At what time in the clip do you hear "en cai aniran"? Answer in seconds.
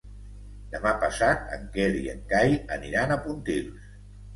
2.17-3.19